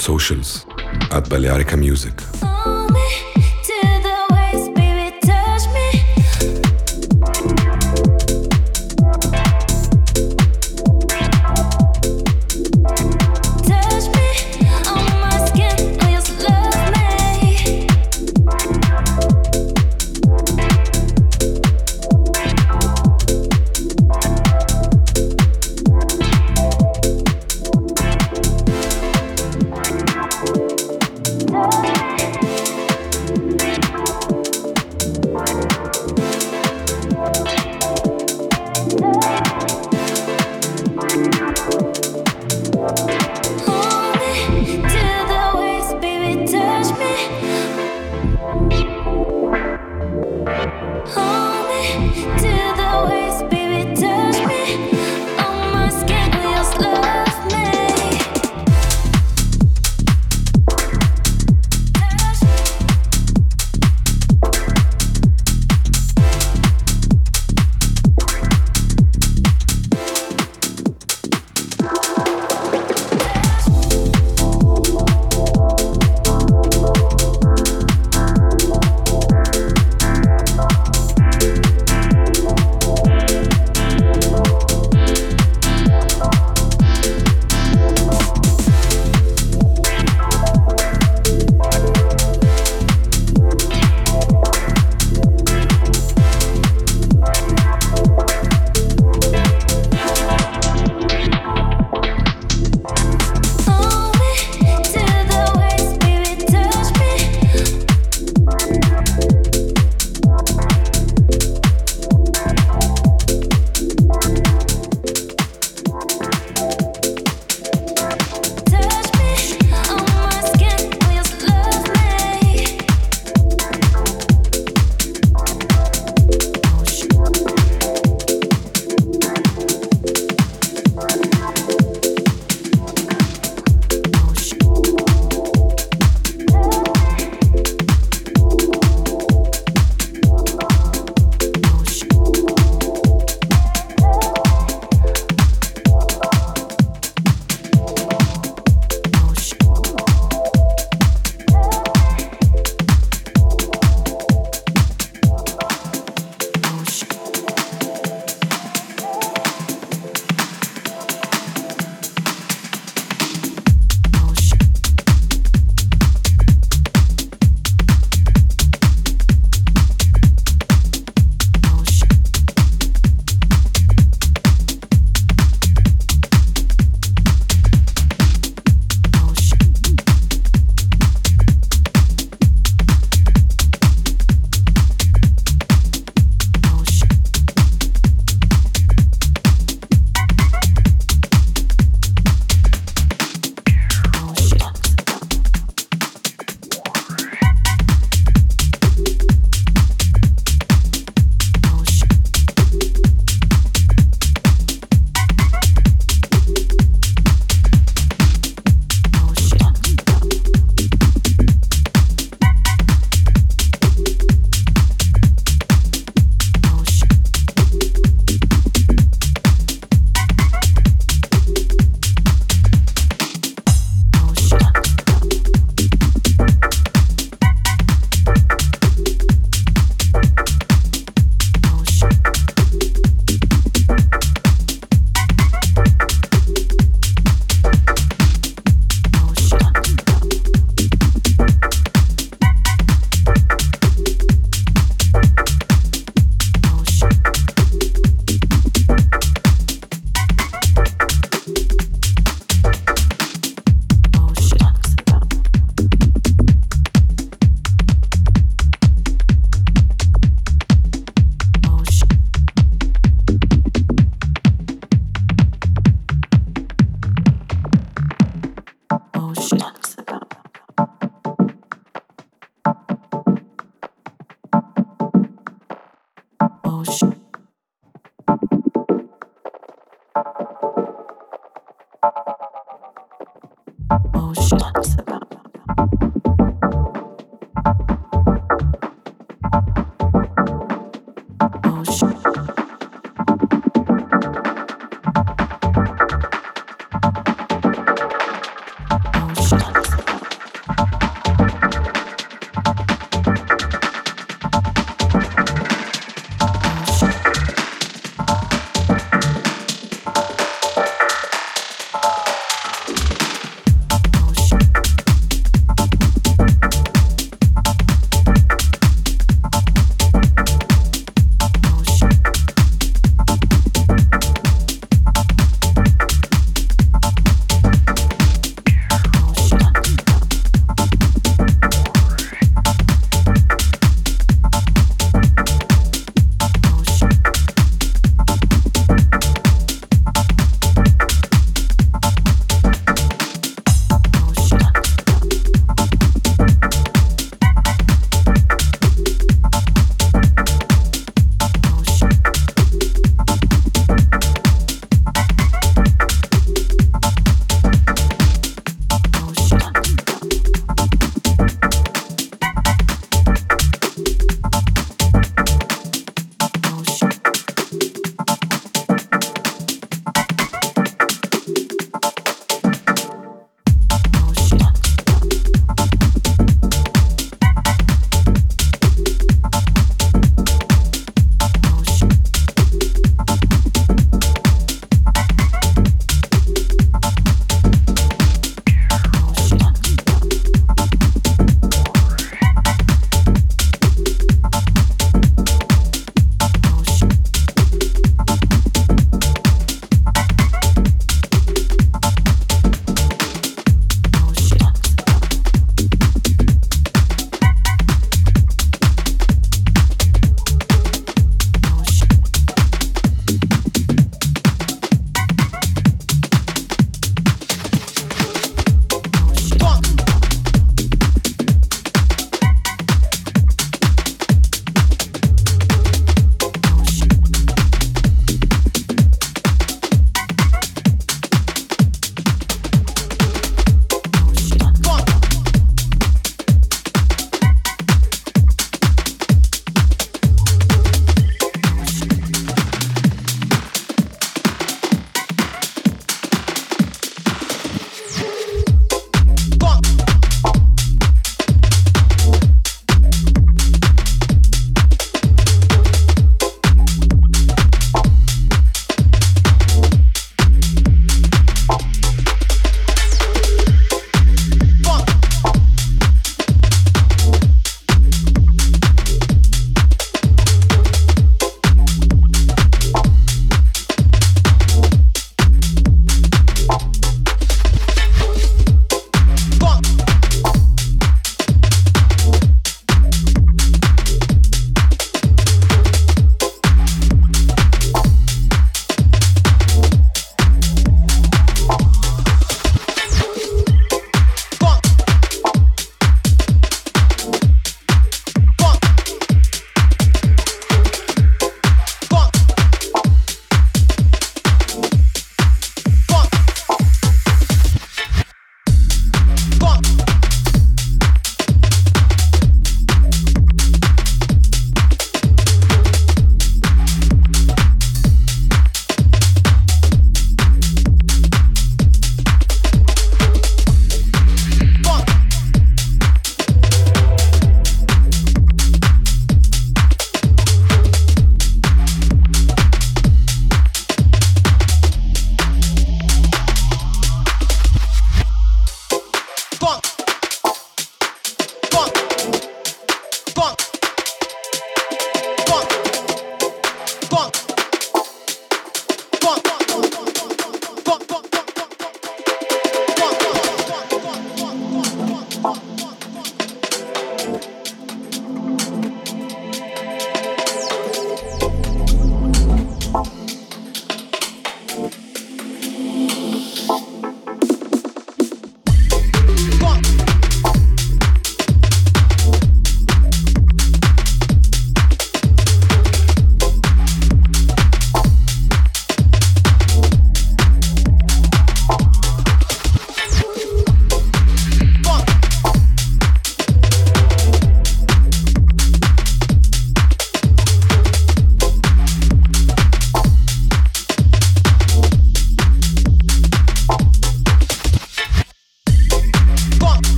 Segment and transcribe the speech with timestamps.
[0.00, 0.66] socials
[1.10, 2.49] at Balearica Music.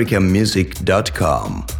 [0.00, 1.79] americamusic.com.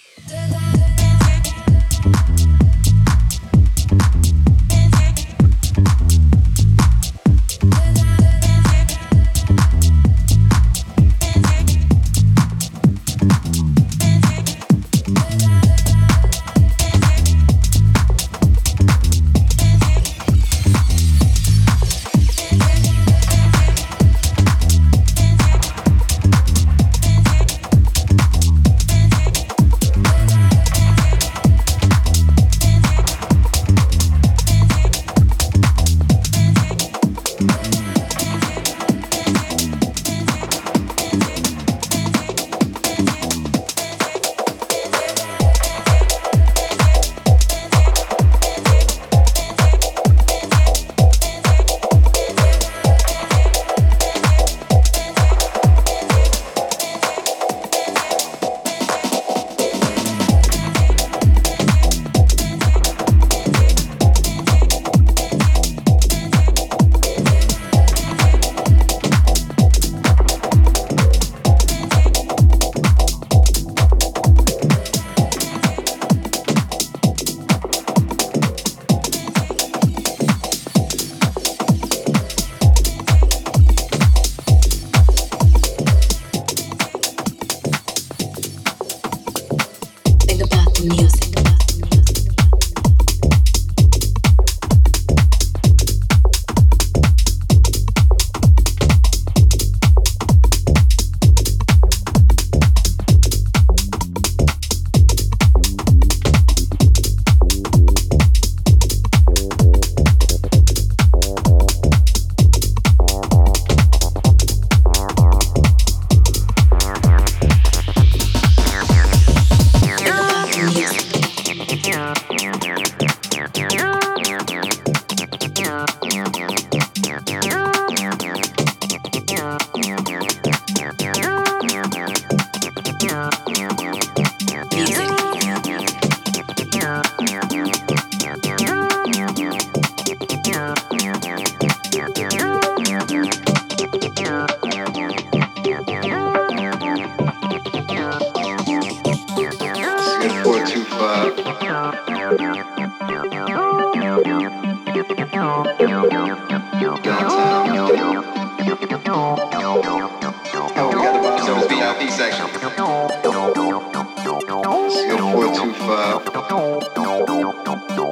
[165.05, 166.25] your 425.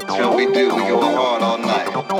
[0.07, 1.85] That's what we do, we go hard all night.
[1.85, 2.11] That's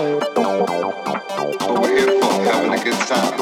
[1.66, 3.34] what we're here for, having a good time.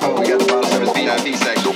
[0.00, 1.67] Oh, we got the bottle service VIP section.